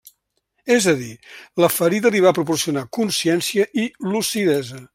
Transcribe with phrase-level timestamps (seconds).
[0.75, 1.09] És a dir,
[1.63, 4.83] la ferida li va proporcionar consciència i lucidesa.